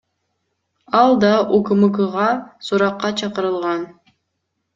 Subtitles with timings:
[1.01, 2.25] Ал да УКМКга
[2.69, 3.87] суракка чакырылган.